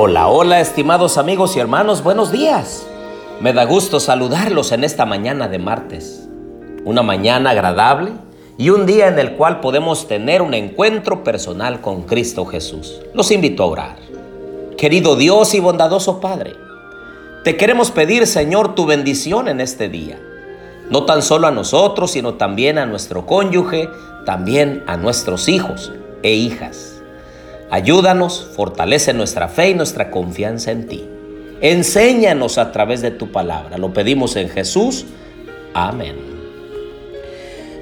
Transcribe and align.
Hola, 0.00 0.28
hola 0.28 0.60
estimados 0.60 1.18
amigos 1.18 1.56
y 1.56 1.58
hermanos, 1.58 2.04
buenos 2.04 2.30
días. 2.30 2.86
Me 3.40 3.52
da 3.52 3.64
gusto 3.64 3.98
saludarlos 3.98 4.70
en 4.70 4.84
esta 4.84 5.06
mañana 5.06 5.48
de 5.48 5.58
martes. 5.58 6.28
Una 6.84 7.02
mañana 7.02 7.50
agradable 7.50 8.12
y 8.56 8.70
un 8.70 8.86
día 8.86 9.08
en 9.08 9.18
el 9.18 9.32
cual 9.32 9.58
podemos 9.58 10.06
tener 10.06 10.40
un 10.40 10.54
encuentro 10.54 11.24
personal 11.24 11.80
con 11.80 12.02
Cristo 12.02 12.46
Jesús. 12.46 13.00
Los 13.12 13.32
invito 13.32 13.64
a 13.64 13.66
orar. 13.66 13.96
Querido 14.76 15.16
Dios 15.16 15.52
y 15.54 15.58
bondadoso 15.58 16.20
Padre, 16.20 16.54
te 17.42 17.56
queremos 17.56 17.90
pedir, 17.90 18.28
Señor, 18.28 18.76
tu 18.76 18.86
bendición 18.86 19.48
en 19.48 19.60
este 19.60 19.88
día. 19.88 20.20
No 20.90 21.06
tan 21.06 21.22
solo 21.22 21.48
a 21.48 21.50
nosotros, 21.50 22.12
sino 22.12 22.34
también 22.34 22.78
a 22.78 22.86
nuestro 22.86 23.26
cónyuge, 23.26 23.90
también 24.24 24.84
a 24.86 24.96
nuestros 24.96 25.48
hijos 25.48 25.90
e 26.22 26.34
hijas. 26.34 26.97
Ayúdanos, 27.70 28.48
fortalece 28.56 29.12
nuestra 29.12 29.48
fe 29.48 29.70
y 29.70 29.74
nuestra 29.74 30.10
confianza 30.10 30.70
en 30.70 30.88
ti. 30.88 31.04
Enséñanos 31.60 32.56
a 32.56 32.72
través 32.72 33.02
de 33.02 33.10
tu 33.10 33.30
palabra. 33.30 33.76
Lo 33.76 33.92
pedimos 33.92 34.36
en 34.36 34.48
Jesús. 34.48 35.04
Amén. 35.74 36.16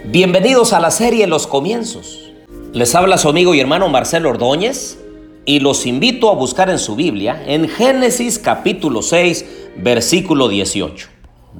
Bienvenidos 0.07 0.73
a 0.73 0.81
la 0.81 0.91
serie 0.91 1.29
Los 1.29 1.47
Comienzos. 1.47 2.33
Les 2.73 2.97
habla 2.97 3.17
su 3.17 3.29
amigo 3.29 3.55
y 3.55 3.61
hermano 3.61 3.89
Marcelo 3.89 4.31
Ordóñez 4.31 4.99
y 5.45 5.61
los 5.61 5.87
invito 5.87 6.31
a 6.31 6.35
buscar 6.35 6.69
en 6.69 6.81
su 6.81 6.97
Biblia 6.97 7.41
en 7.47 7.69
Génesis 7.69 8.41
capítulo 8.41 9.03
6, 9.03 9.45
versículo 9.77 10.49
18. 10.49 11.09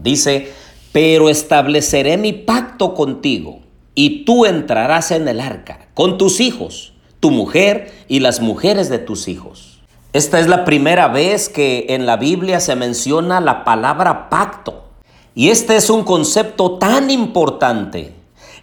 Dice, 0.03 0.51
pero 0.91 1.29
estableceré 1.29 2.17
mi 2.17 2.33
pacto 2.33 2.93
contigo 2.93 3.61
y 3.95 4.25
tú 4.25 4.47
entrarás 4.47 5.13
en 5.13 5.29
el 5.29 5.39
arca 5.39 5.91
con 5.95 6.19
tus 6.19 6.41
hijos 6.41 6.96
tu 7.27 7.33
mujer 7.33 7.91
y 8.07 8.21
las 8.21 8.41
mujeres 8.41 8.89
de 8.89 9.01
tus 9.01 9.27
hijos. 9.27 9.81
Esta 10.13 10.39
es 10.39 10.47
la 10.47 10.65
primera 10.65 11.09
vez 11.09 11.49
que 11.49 11.87
en 11.89 12.07
la 12.07 12.17
Biblia 12.17 12.61
se 12.61 12.77
menciona 12.77 13.41
la 13.41 13.65
palabra 13.65 14.31
pacto. 14.31 14.85
Y 15.35 15.49
este 15.49 15.75
es 15.75 15.91
un 15.91 16.05
concepto 16.05 16.79
tan 16.79 17.11
importante. 17.11 18.13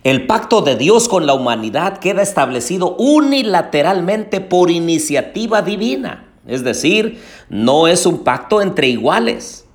El 0.06 0.28
pacto 0.28 0.62
de 0.62 0.78
Dios 0.78 1.10
con 1.10 1.26
la 1.26 1.34
humanidad 1.34 1.98
queda 1.98 2.22
establecido 2.22 2.96
unilateralmente 2.96 4.40
por 4.40 4.72
iniciativa 4.72 5.62
divina. 5.62 6.32
Es 6.48 6.64
decir, 6.64 7.22
no 7.50 7.90
es 7.90 8.06
un 8.06 8.20
pacto 8.20 8.62
entre 8.62 8.88
iguales. 8.88 9.66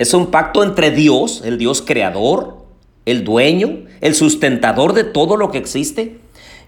Es 0.00 0.14
un 0.14 0.32
pacto 0.32 0.64
entre 0.64 0.90
Dios, 0.90 1.42
el 1.44 1.58
Dios 1.58 1.80
creador, 1.80 2.56
el 3.06 3.22
dueño, 3.22 3.84
el 4.00 4.16
sustentador 4.16 4.94
de 4.94 5.04
todo 5.04 5.36
lo 5.36 5.52
que 5.52 5.58
existe, 5.58 6.18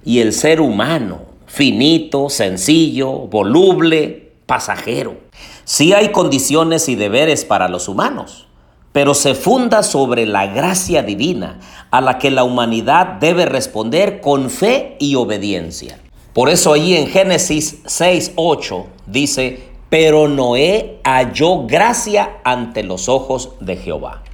y 0.05 0.21
el 0.21 0.33
ser 0.33 0.61
humano, 0.61 1.34
finito, 1.55 2.31
sencillo, 2.31 3.11
voluble, 3.13 4.33
pasajero. 4.45 5.19
Sí 5.65 5.93
hay 5.93 6.11
condiciones 6.11 6.89
y 6.89 6.97
deberes 6.97 7.45
para 7.45 7.69
los 7.69 7.89
humanos, 7.89 8.49
pero 8.93 9.15
se 9.15 9.35
funda 9.35 9.85
sobre 9.85 10.27
la 10.27 10.49
gracia 10.49 11.05
divina 11.05 11.61
a 11.93 12.01
la 12.01 12.19
que 12.19 12.33
la 12.33 12.43
humanidad 12.43 13.07
debe 13.21 13.47
responder 13.47 14.21
con 14.21 14.51
fe 14.51 14.97
y 14.99 15.15
obediencia. 15.15 16.01
Por 16.33 16.51
eso 16.51 16.73
allí 16.73 16.97
en 16.97 17.07
Génesis 17.07 17.79
6, 17.87 18.33
8 18.35 18.87
dice, 19.07 19.69
pero 19.89 20.27
Noé 20.27 20.99
halló 21.05 21.67
gracia 21.69 22.39
ante 22.43 22.83
los 22.83 23.09
ojos 23.09 23.51
de 23.61 23.77
Jehová. 23.77 24.25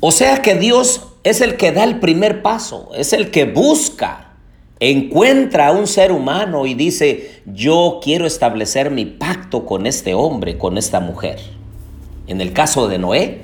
O 0.00 0.12
sea 0.12 0.42
que 0.42 0.56
Dios 0.56 1.06
es 1.24 1.40
el 1.40 1.56
que 1.56 1.72
da 1.72 1.84
el 1.84 2.00
primer 2.00 2.42
paso, 2.42 2.90
es 2.94 3.14
el 3.14 3.30
que 3.30 3.46
busca 3.46 4.25
encuentra 4.80 5.68
a 5.68 5.72
un 5.72 5.86
ser 5.86 6.12
humano 6.12 6.66
y 6.66 6.74
dice, 6.74 7.42
yo 7.46 8.00
quiero 8.02 8.26
establecer 8.26 8.90
mi 8.90 9.06
pacto 9.06 9.64
con 9.64 9.86
este 9.86 10.14
hombre, 10.14 10.58
con 10.58 10.76
esta 10.78 11.00
mujer. 11.00 11.40
En 12.26 12.40
el 12.40 12.52
caso 12.52 12.88
de 12.88 12.98
Noé, 12.98 13.42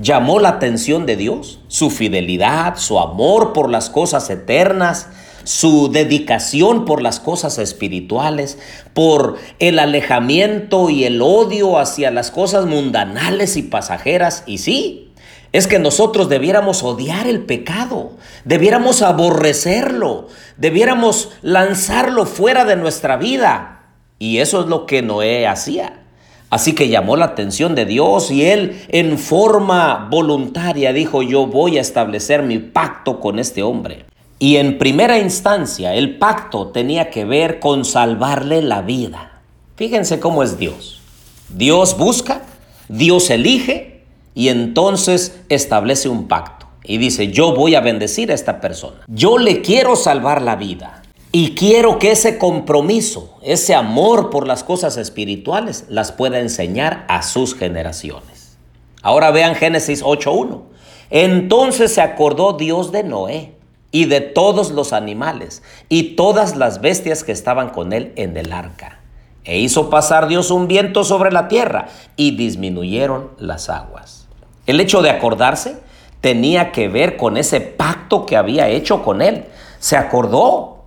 llamó 0.00 0.40
la 0.40 0.50
atención 0.50 1.06
de 1.06 1.16
Dios, 1.16 1.60
su 1.68 1.90
fidelidad, 1.90 2.76
su 2.76 2.98
amor 2.98 3.52
por 3.52 3.70
las 3.70 3.90
cosas 3.90 4.28
eternas, 4.30 5.08
su 5.44 5.90
dedicación 5.90 6.84
por 6.84 7.02
las 7.02 7.20
cosas 7.20 7.58
espirituales, 7.58 8.58
por 8.94 9.36
el 9.58 9.78
alejamiento 9.78 10.90
y 10.90 11.04
el 11.04 11.20
odio 11.20 11.78
hacia 11.78 12.10
las 12.10 12.30
cosas 12.30 12.66
mundanales 12.66 13.56
y 13.56 13.62
pasajeras. 13.62 14.44
Y 14.46 14.58
sí, 14.58 15.11
es 15.52 15.66
que 15.66 15.78
nosotros 15.78 16.28
debiéramos 16.28 16.82
odiar 16.82 17.26
el 17.26 17.44
pecado, 17.44 18.12
debiéramos 18.44 19.02
aborrecerlo, 19.02 20.28
debiéramos 20.56 21.30
lanzarlo 21.42 22.24
fuera 22.24 22.64
de 22.64 22.76
nuestra 22.76 23.16
vida. 23.16 23.84
Y 24.18 24.38
eso 24.38 24.62
es 24.62 24.66
lo 24.66 24.86
que 24.86 25.02
Noé 25.02 25.46
hacía. 25.46 26.00
Así 26.48 26.74
que 26.74 26.88
llamó 26.88 27.16
la 27.16 27.26
atención 27.26 27.74
de 27.74 27.86
Dios 27.86 28.30
y 28.30 28.44
él 28.44 28.82
en 28.88 29.18
forma 29.18 30.08
voluntaria 30.10 30.92
dijo, 30.92 31.22
yo 31.22 31.46
voy 31.46 31.78
a 31.78 31.80
establecer 31.80 32.42
mi 32.42 32.58
pacto 32.58 33.20
con 33.20 33.38
este 33.38 33.62
hombre. 33.62 34.04
Y 34.38 34.56
en 34.56 34.78
primera 34.78 35.18
instancia 35.18 35.94
el 35.94 36.18
pacto 36.18 36.68
tenía 36.68 37.10
que 37.10 37.24
ver 37.24 37.58
con 37.58 37.84
salvarle 37.84 38.60
la 38.62 38.82
vida. 38.82 39.40
Fíjense 39.76 40.20
cómo 40.20 40.42
es 40.42 40.58
Dios. 40.58 41.00
Dios 41.48 41.96
busca, 41.96 42.42
Dios 42.88 43.30
elige 43.30 43.91
y 44.34 44.48
entonces 44.48 45.40
establece 45.48 46.08
un 46.08 46.28
pacto 46.28 46.66
y 46.84 46.98
dice, 46.98 47.28
yo 47.28 47.54
voy 47.54 47.74
a 47.74 47.80
bendecir 47.80 48.30
a 48.30 48.34
esta 48.34 48.60
persona. 48.60 49.00
Yo 49.06 49.38
le 49.38 49.62
quiero 49.62 49.96
salvar 49.96 50.42
la 50.42 50.56
vida 50.56 51.02
y 51.30 51.54
quiero 51.54 51.98
que 51.98 52.10
ese 52.10 52.38
compromiso, 52.38 53.38
ese 53.42 53.74
amor 53.74 54.30
por 54.30 54.46
las 54.46 54.64
cosas 54.64 54.96
espirituales, 54.96 55.86
las 55.88 56.12
pueda 56.12 56.40
enseñar 56.40 57.06
a 57.08 57.22
sus 57.22 57.54
generaciones. 57.54 58.58
Ahora 59.02 59.30
vean 59.30 59.54
Génesis 59.54 60.02
8.1. 60.02 60.62
Entonces 61.10 61.94
se 61.94 62.00
acordó 62.00 62.54
Dios 62.54 62.92
de 62.92 63.04
Noé 63.04 63.54
y 63.90 64.06
de 64.06 64.20
todos 64.20 64.70
los 64.70 64.92
animales 64.92 65.62
y 65.88 66.14
todas 66.16 66.56
las 66.56 66.80
bestias 66.80 67.24
que 67.24 67.32
estaban 67.32 67.70
con 67.70 67.92
él 67.92 68.12
en 68.16 68.36
el 68.36 68.52
arca. 68.52 69.00
E 69.44 69.58
hizo 69.58 69.90
pasar 69.90 70.28
Dios 70.28 70.50
un 70.50 70.68
viento 70.68 71.04
sobre 71.04 71.32
la 71.32 71.48
tierra 71.48 71.88
y 72.16 72.36
disminuyeron 72.36 73.32
las 73.38 73.68
aguas. 73.68 74.21
El 74.66 74.80
hecho 74.80 75.02
de 75.02 75.10
acordarse 75.10 75.76
tenía 76.20 76.70
que 76.70 76.88
ver 76.88 77.16
con 77.16 77.36
ese 77.36 77.60
pacto 77.60 78.24
que 78.26 78.36
había 78.36 78.68
hecho 78.68 79.02
con 79.02 79.20
él. 79.20 79.46
Se 79.80 79.96
acordó. 79.96 80.84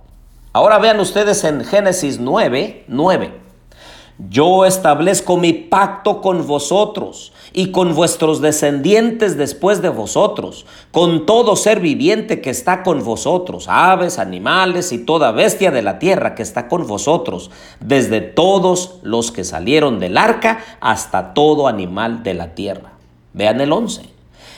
Ahora 0.52 0.78
vean 0.78 0.98
ustedes 0.98 1.44
en 1.44 1.62
Génesis 1.64 2.18
9, 2.18 2.84
9. 2.88 3.46
Yo 4.30 4.64
establezco 4.64 5.36
mi 5.36 5.52
pacto 5.52 6.22
con 6.22 6.46
vosotros 6.46 7.34
y 7.52 7.70
con 7.70 7.94
vuestros 7.94 8.40
descendientes 8.40 9.36
después 9.36 9.82
de 9.82 9.90
vosotros, 9.90 10.64
con 10.90 11.26
todo 11.26 11.54
ser 11.54 11.80
viviente 11.80 12.40
que 12.40 12.48
está 12.48 12.82
con 12.82 13.04
vosotros, 13.04 13.66
aves, 13.68 14.18
animales 14.18 14.92
y 14.92 15.04
toda 15.04 15.32
bestia 15.32 15.70
de 15.70 15.82
la 15.82 15.98
tierra 15.98 16.34
que 16.34 16.42
está 16.42 16.66
con 16.66 16.86
vosotros, 16.86 17.50
desde 17.80 18.22
todos 18.22 19.00
los 19.02 19.32
que 19.32 19.44
salieron 19.44 19.98
del 19.98 20.16
arca 20.16 20.60
hasta 20.80 21.34
todo 21.34 21.68
animal 21.68 22.22
de 22.22 22.32
la 22.32 22.54
tierra. 22.54 22.95
Vean 23.36 23.60
el 23.60 23.70
11. 23.70 24.02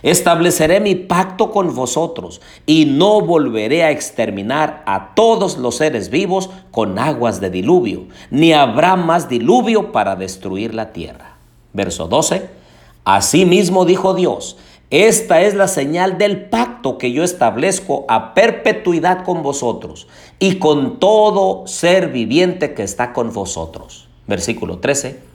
Estableceré 0.03 0.79
mi 0.79 0.95
pacto 0.95 1.51
con 1.51 1.75
vosotros 1.75 2.41
y 2.65 2.85
no 2.85 3.21
volveré 3.21 3.83
a 3.83 3.91
exterminar 3.91 4.85
a 4.87 5.15
todos 5.17 5.59
los 5.59 5.77
seres 5.79 6.09
vivos 6.09 6.51
con 6.71 6.99
aguas 7.01 7.41
de 7.41 7.51
diluvio, 7.51 8.07
ni 8.31 8.53
habrá 8.53 8.95
más 8.95 9.29
diluvio 9.29 9.91
para 9.91 10.15
destruir 10.15 10.75
la 10.75 10.93
tierra. 10.93 11.37
Verso 11.73 12.07
12. 12.07 12.49
Asimismo 13.05 13.85
dijo 13.85 14.15
Dios, 14.15 14.57
esta 14.91 15.41
es 15.41 15.55
la 15.55 15.67
señal 15.67 16.17
del 16.17 16.45
pacto 16.45 16.97
que 16.97 17.11
yo 17.11 17.25
establezco 17.25 18.05
a 18.09 18.35
perpetuidad 18.35 19.25
con 19.25 19.43
vosotros 19.43 20.07
y 20.39 20.61
con 20.61 21.01
todo 21.01 21.67
ser 21.67 22.09
viviente 22.09 22.75
que 22.75 22.85
está 22.85 23.13
con 23.13 23.33
vosotros. 23.33 24.09
Versículo 24.29 24.79
13 24.79 25.29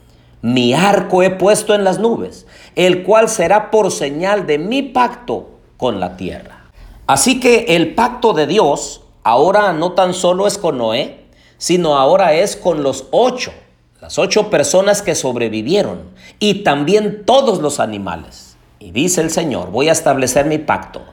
mi 0.44 0.74
arco 0.74 1.24
he 1.24 1.30
puesto 1.30 1.74
en 1.74 1.86
las 1.86 2.00
nubes, 2.00 2.46
el 2.76 3.04
cual 3.04 3.30
será 3.30 3.72
por 3.72 3.92
señal 3.92 4.46
de 4.46 4.58
mi 4.58 4.82
pacto 4.82 5.52
con 5.78 6.02
la 6.02 6.18
tierra. 6.18 6.66
Así 7.08 7.40
que 7.40 7.66
el 7.70 7.96
pacto 7.96 8.34
de 8.34 8.46
Dios 8.46 9.04
ahora 9.24 9.72
no 9.72 9.94
tan 9.94 10.14
solo 10.14 10.46
es 10.46 10.58
con 10.58 10.80
Noé, 10.80 11.22
sino 11.58 11.96
ahora 11.96 12.34
es 12.34 12.58
con 12.58 12.84
los 12.84 13.06
ocho, 13.12 13.54
las 14.02 14.20
ocho 14.20 14.50
personas 14.50 15.02
que 15.02 15.16
sobrevivieron 15.16 16.02
y 16.40 16.56
también 16.56 17.24
todos 17.26 17.60
los 17.60 17.80
animales. 17.80 18.58
Y 18.80 18.92
dice 18.92 19.22
el 19.22 19.32
Señor, 19.32 19.72
voy 19.72 19.88
a 19.88 19.94
establecer 19.94 20.46
mi 20.46 20.58
pacto. 20.58 21.04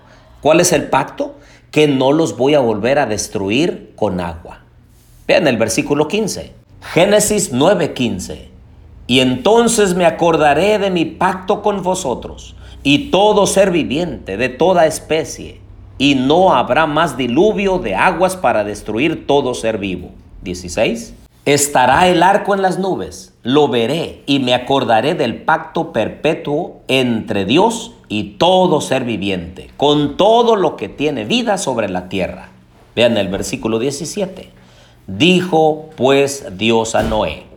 ¿Cuál 0.41 0.59
es 0.59 0.73
el 0.73 0.89
pacto? 0.89 1.37
Que 1.71 1.87
no 1.87 2.11
los 2.11 2.37
voy 2.37 2.55
a 2.55 2.61
volver 2.61 2.99
a 2.99 3.07
destruir 3.07 3.93
con 3.95 4.19
agua. 4.19 4.65
Vean 5.29 5.47
el 5.47 5.57
versículo 5.57 6.09
15. 6.09 6.53
Génesis 6.81 7.53
9:15. 7.53 8.50
Y 9.11 9.19
entonces 9.19 9.97
me 9.97 10.07
acordaré 10.07 10.79
de 10.79 10.89
mi 10.89 11.05
pacto 11.05 11.63
con 11.63 11.83
vosotros 11.83 12.55
y 12.85 13.11
todo 13.11 13.49
ser 13.49 13.73
viviente 13.73 14.37
de 14.37 14.49
toda 14.49 14.87
especie, 14.87 15.61
y 15.99 16.15
no 16.15 16.55
habrá 16.55 16.87
más 16.87 17.17
diluvio 17.17 17.81
de 17.81 17.97
aguas 17.97 18.37
para 18.37 18.63
destruir 18.63 19.27
todo 19.27 19.55
ser 19.55 19.79
vivo. 19.79 20.11
16. 20.43 21.13
Estará 21.45 22.07
el 22.07 22.23
arco 22.23 22.55
en 22.55 22.63
las 22.63 22.79
nubes, 22.79 23.35
lo 23.43 23.67
veré 23.67 24.23
y 24.27 24.39
me 24.39 24.55
acordaré 24.55 25.17
del 25.17 25.43
pacto 25.43 25.91
perpetuo 25.93 26.83
entre 26.87 27.45
Dios 27.45 27.95
y 28.09 28.35
todo 28.39 28.81
ser 28.81 29.03
viviente, 29.03 29.71
con 29.77 30.17
todo 30.17 30.55
lo 30.55 30.77
que 30.77 30.89
tiene 30.89 31.25
vida 31.25 31.59
sobre 31.59 31.89
la 31.89 32.09
tierra. 32.09 32.51
Vean 32.95 33.17
el 33.17 33.27
versículo 33.27 33.81
17. 33.81 34.51
Dijo 35.09 35.91
pues 35.97 36.57
Dios 36.57 36.95
a 36.95 37.03
Noé, 37.03 37.50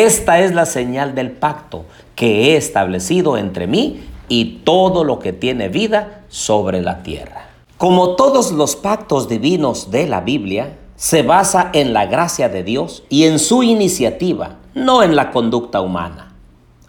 esta 0.00 0.40
es 0.40 0.54
la 0.54 0.64
señal 0.64 1.14
del 1.14 1.30
pacto 1.32 1.84
que 2.14 2.52
he 2.52 2.56
establecido 2.56 3.36
entre 3.36 3.66
mí 3.66 4.02
y 4.28 4.60
todo 4.64 5.04
lo 5.04 5.18
que 5.18 5.32
tiene 5.32 5.68
vida 5.68 6.22
sobre 6.28 6.80
la 6.80 7.02
tierra. 7.02 7.48
Como 7.76 8.16
todos 8.16 8.52
los 8.52 8.76
pactos 8.76 9.28
divinos 9.28 9.90
de 9.90 10.06
la 10.06 10.20
Biblia, 10.20 10.78
se 10.96 11.22
basa 11.22 11.70
en 11.72 11.92
la 11.92 12.06
gracia 12.06 12.48
de 12.48 12.62
Dios 12.62 13.02
y 13.08 13.24
en 13.24 13.38
su 13.38 13.62
iniciativa, 13.62 14.58
no 14.74 15.02
en 15.02 15.16
la 15.16 15.30
conducta 15.32 15.80
humana. 15.80 16.32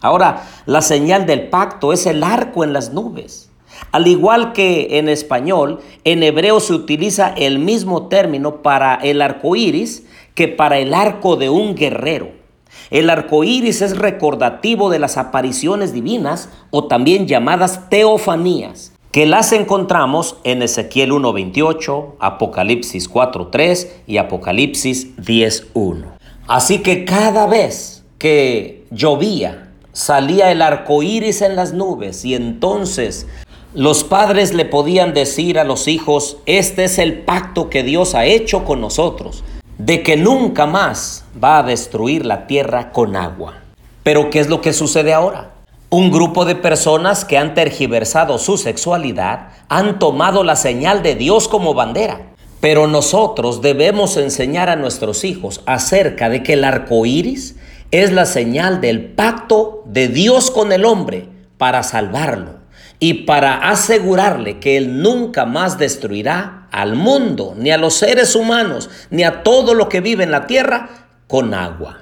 Ahora, 0.01 0.43
la 0.65 0.81
señal 0.81 1.25
del 1.25 1.49
pacto 1.49 1.93
es 1.93 2.05
el 2.05 2.23
arco 2.23 2.63
en 2.63 2.73
las 2.73 2.93
nubes. 2.93 3.49
Al 3.91 4.07
igual 4.07 4.53
que 4.53 4.99
en 4.99 5.09
español, 5.09 5.79
en 6.03 6.23
hebreo 6.23 6.59
se 6.59 6.73
utiliza 6.73 7.33
el 7.35 7.59
mismo 7.59 8.07
término 8.07 8.61
para 8.61 8.95
el 8.95 9.21
arco 9.21 9.55
iris 9.55 10.05
que 10.35 10.47
para 10.47 10.77
el 10.77 10.93
arco 10.93 11.35
de 11.35 11.49
un 11.49 11.75
guerrero. 11.75 12.42
El 12.91 13.09
arco 13.09 13.43
iris 13.43 13.81
es 13.81 13.97
recordativo 13.97 14.89
de 14.89 14.99
las 14.99 15.17
apariciones 15.17 15.93
divinas 15.93 16.49
o 16.71 16.85
también 16.87 17.27
llamadas 17.27 17.89
teofanías 17.89 18.93
que 19.13 19.27
las 19.27 19.51
encontramos 19.51 20.37
en 20.43 20.63
Ezequiel 20.63 21.11
1.28, 21.11 22.15
Apocalipsis 22.19 23.07
4.3 23.07 23.87
y 24.07 24.17
Apocalipsis 24.17 25.15
10.1. 25.17 26.05
Así 26.47 26.79
que 26.79 27.05
cada 27.05 27.45
vez 27.45 28.03
que 28.17 28.85
llovía, 28.89 29.71
salía 29.91 30.51
el 30.51 30.63
arco 30.63 31.03
iris 31.03 31.43
en 31.43 31.55
las 31.55 31.73
nubes 31.73 32.25
y 32.25 32.33
entonces 32.33 33.27
los 33.75 34.03
padres 34.03 34.55
le 34.55 34.65
podían 34.65 35.13
decir 35.13 35.59
a 35.59 35.63
los 35.63 35.87
hijos, 35.87 36.37
este 36.47 36.85
es 36.85 36.97
el 36.97 37.19
pacto 37.19 37.69
que 37.69 37.83
Dios 37.83 38.15
ha 38.15 38.25
hecho 38.25 38.65
con 38.65 38.81
nosotros, 38.81 39.43
de 39.85 40.01
que 40.01 40.15
nunca 40.15 40.65
más 40.65 41.25
va 41.43 41.57
a 41.57 41.63
destruir 41.63 42.25
la 42.25 42.47
tierra 42.47 42.93
con 42.93 43.17
agua. 43.17 43.55
Pero 44.01 44.29
¿qué 44.29 44.39
es 44.39 44.47
lo 44.47 44.61
que 44.61 44.71
sucede 44.71 45.13
ahora? 45.13 45.51
Un 45.89 46.09
grupo 46.09 46.45
de 46.45 46.55
personas 46.55 47.25
que 47.25 47.37
han 47.37 47.53
tergiversado 47.53 48.37
su 48.37 48.57
sexualidad 48.57 49.49
han 49.67 49.99
tomado 49.99 50.45
la 50.45 50.55
señal 50.55 51.03
de 51.03 51.15
Dios 51.15 51.49
como 51.49 51.73
bandera. 51.73 52.27
Pero 52.61 52.87
nosotros 52.87 53.61
debemos 53.61 54.15
enseñar 54.15 54.69
a 54.69 54.77
nuestros 54.77 55.25
hijos 55.25 55.59
acerca 55.65 56.29
de 56.29 56.43
que 56.43 56.53
el 56.53 56.63
arco 56.63 57.05
iris 57.05 57.57
es 57.91 58.13
la 58.13 58.25
señal 58.25 58.79
del 58.79 59.03
pacto 59.03 59.83
de 59.85 60.07
Dios 60.07 60.49
con 60.49 60.71
el 60.71 60.85
hombre 60.85 61.27
para 61.57 61.83
salvarlo 61.83 62.61
y 62.99 63.25
para 63.25 63.69
asegurarle 63.69 64.59
que 64.59 64.77
Él 64.77 65.01
nunca 65.01 65.45
más 65.45 65.77
destruirá 65.77 66.62
al 66.73 66.95
mundo, 66.95 67.53
ni 67.55 67.71
a 67.71 67.77
los 67.77 67.93
seres 67.93 68.35
humanos, 68.35 68.89
ni 69.09 69.23
a 69.23 69.43
todo 69.43 69.73
lo 69.73 69.87
que 69.87 70.01
vive 70.01 70.25
en 70.25 70.31
la 70.31 70.45
tierra 70.47 70.89
con 71.27 71.53
agua. 71.53 71.99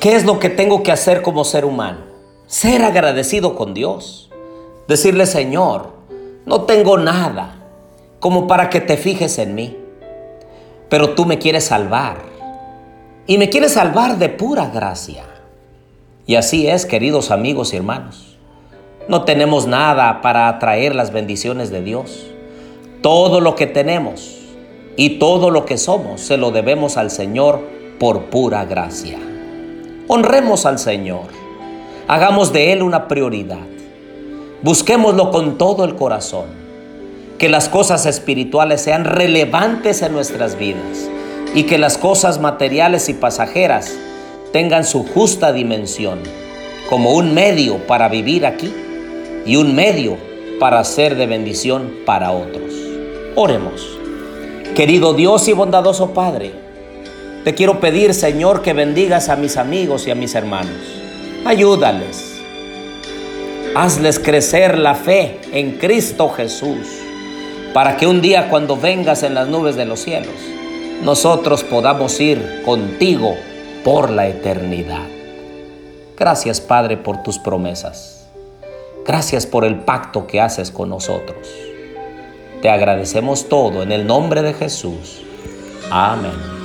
¿Qué 0.00 0.14
es 0.14 0.26
lo 0.26 0.38
que 0.38 0.50
tengo 0.50 0.82
que 0.82 0.92
hacer 0.92 1.22
como 1.22 1.42
ser 1.44 1.64
humano? 1.64 2.06
ser 2.46 2.82
agradecido 2.82 3.56
con 3.56 3.74
Dios. 3.74 4.30
Decirle, 4.88 5.26
Señor, 5.26 5.92
no 6.44 6.62
tengo 6.62 6.96
nada 6.96 7.56
como 8.20 8.46
para 8.46 8.70
que 8.70 8.80
te 8.80 8.96
fijes 8.96 9.38
en 9.38 9.54
mí, 9.54 9.76
pero 10.88 11.14
tú 11.14 11.26
me 11.26 11.38
quieres 11.38 11.64
salvar. 11.64 12.18
Y 13.26 13.38
me 13.38 13.48
quieres 13.50 13.72
salvar 13.72 14.18
de 14.18 14.28
pura 14.28 14.66
gracia. 14.66 15.24
Y 16.26 16.36
así 16.36 16.68
es, 16.68 16.86
queridos 16.86 17.32
amigos 17.32 17.72
y 17.72 17.76
hermanos. 17.76 18.38
No 19.08 19.24
tenemos 19.24 19.66
nada 19.66 20.20
para 20.22 20.48
atraer 20.48 20.94
las 20.94 21.12
bendiciones 21.12 21.70
de 21.70 21.82
Dios. 21.82 22.30
Todo 23.02 23.40
lo 23.40 23.54
que 23.54 23.66
tenemos 23.66 24.38
y 24.96 25.18
todo 25.18 25.50
lo 25.50 25.64
que 25.64 25.78
somos 25.78 26.20
se 26.20 26.36
lo 26.36 26.50
debemos 26.50 26.96
al 26.96 27.10
Señor 27.10 27.60
por 27.98 28.24
pura 28.24 28.64
gracia. 28.64 29.18
Honremos 30.08 30.66
al 30.66 30.78
Señor 30.78 31.46
Hagamos 32.08 32.52
de 32.52 32.72
Él 32.72 32.82
una 32.82 33.08
prioridad. 33.08 33.66
Busquémoslo 34.62 35.32
con 35.32 35.58
todo 35.58 35.84
el 35.84 35.96
corazón. 35.96 36.44
Que 37.36 37.48
las 37.48 37.68
cosas 37.68 38.06
espirituales 38.06 38.80
sean 38.80 39.04
relevantes 39.04 40.02
en 40.02 40.12
nuestras 40.12 40.56
vidas 40.56 41.10
y 41.52 41.64
que 41.64 41.78
las 41.78 41.98
cosas 41.98 42.40
materiales 42.40 43.08
y 43.08 43.14
pasajeras 43.14 43.92
tengan 44.52 44.84
su 44.84 45.04
justa 45.04 45.52
dimensión 45.52 46.20
como 46.88 47.10
un 47.10 47.34
medio 47.34 47.84
para 47.88 48.08
vivir 48.08 48.46
aquí 48.46 48.72
y 49.44 49.56
un 49.56 49.74
medio 49.74 50.16
para 50.60 50.84
ser 50.84 51.16
de 51.16 51.26
bendición 51.26 51.92
para 52.06 52.30
otros. 52.30 52.85
Oremos. 53.38 53.98
Querido 54.74 55.12
Dios 55.12 55.46
y 55.46 55.52
bondadoso 55.52 56.14
Padre, 56.14 56.54
te 57.44 57.54
quiero 57.54 57.80
pedir, 57.80 58.14
Señor, 58.14 58.62
que 58.62 58.72
bendigas 58.72 59.28
a 59.28 59.36
mis 59.36 59.58
amigos 59.58 60.06
y 60.06 60.10
a 60.10 60.14
mis 60.14 60.34
hermanos 60.34 60.72
Ayúdales. 61.44 62.40
Hazles 63.74 64.18
crecer 64.18 64.78
la 64.78 64.94
fe 64.94 65.38
en 65.52 65.72
Cristo 65.72 66.30
Jesús, 66.30 66.88
para 67.74 67.98
que 67.98 68.06
un 68.06 68.22
día 68.22 68.48
cuando 68.48 68.78
vengas 68.78 69.22
en 69.22 69.34
las 69.34 69.48
nubes 69.48 69.76
de 69.76 69.84
los 69.84 70.00
cielos, 70.00 70.34
nosotros 71.04 71.62
podamos 71.62 72.18
ir 72.20 72.62
contigo 72.64 73.34
por 73.84 74.08
la 74.08 74.28
eternidad. 74.28 75.06
Gracias 76.16 76.62
Padre 76.62 76.96
por 76.96 77.22
tus 77.22 77.38
promesas. 77.38 78.26
Gracias 79.04 79.44
por 79.44 79.66
el 79.66 79.80
pacto 79.80 80.26
que 80.26 80.40
haces 80.40 80.70
con 80.70 80.88
nosotros. 80.88 81.75
Te 82.62 82.70
agradecemos 82.70 83.48
todo 83.48 83.82
en 83.82 83.92
el 83.92 84.06
nombre 84.06 84.42
de 84.42 84.54
Jesús. 84.54 85.22
Amén. 85.90 86.55